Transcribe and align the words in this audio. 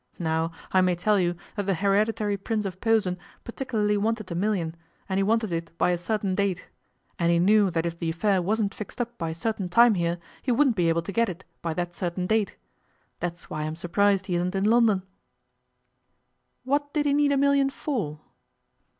Now, 0.17 0.51
I 0.71 0.81
may 0.81 0.95
tell 0.95 1.19
you 1.19 1.35
that 1.55 1.67
the 1.67 1.75
Hereditary 1.75 2.35
Prince 2.35 2.65
of 2.65 2.81
Posen 2.81 3.19
particularly 3.43 3.97
wanted 3.97 4.31
a 4.31 4.33
million, 4.33 4.75
and 5.07 5.19
he 5.19 5.23
wanted 5.23 5.51
it 5.51 5.77
by 5.77 5.91
a 5.91 5.97
certain 5.99 6.33
date, 6.33 6.69
and 7.19 7.31
he 7.31 7.37
knew 7.37 7.69
that 7.69 7.85
if 7.85 7.99
the 7.99 8.09
affair 8.09 8.41
wasn't 8.41 8.73
fixed 8.73 8.99
up 8.99 9.15
by 9.19 9.29
a 9.29 9.35
certain 9.35 9.69
time 9.69 9.93
here 9.93 10.17
he 10.41 10.51
wouldn't 10.51 10.75
be 10.75 10.89
able 10.89 11.03
to 11.03 11.11
get 11.11 11.29
it 11.29 11.43
by 11.61 11.75
that 11.75 11.95
certain 11.95 12.25
date. 12.25 12.55
That's 13.19 13.47
why 13.47 13.61
I'm 13.61 13.75
surprised 13.75 14.25
he 14.25 14.33
isn't 14.33 14.55
in 14.55 14.65
London.' 14.65 15.03
'What 16.63 16.95
did 16.95 17.05
he 17.05 17.13
need 17.13 17.31
a 17.31 17.37
million 17.37 17.69
for? 17.69 18.21